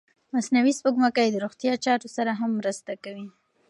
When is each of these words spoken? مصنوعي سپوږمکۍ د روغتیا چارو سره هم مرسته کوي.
مصنوعي 0.33 0.73
سپوږمکۍ 0.79 1.27
د 1.31 1.37
روغتیا 1.43 1.73
چارو 1.85 2.07
سره 2.15 2.31
هم 2.39 2.51
مرسته 2.59 2.91
کوي. 3.03 3.27